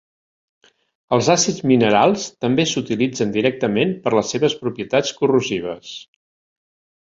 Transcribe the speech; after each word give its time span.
Els 1.17 1.27
àcids 1.33 1.59
minerals 1.71 2.23
també 2.45 2.65
s"utilitzen 2.69 3.35
directament 3.37 3.95
per 4.07 4.15
les 4.19 4.35
seves 4.37 4.59
propietats 4.65 5.15
corrosives. 5.23 5.95